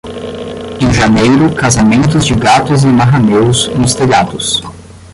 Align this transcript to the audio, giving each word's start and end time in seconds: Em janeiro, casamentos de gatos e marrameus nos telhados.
Em 0.81 0.91
janeiro, 0.91 1.53
casamentos 1.53 2.25
de 2.25 2.33
gatos 2.33 2.83
e 2.83 2.87
marrameus 2.87 3.67
nos 3.67 3.93
telhados. 3.93 4.59